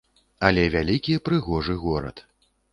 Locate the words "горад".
1.85-2.27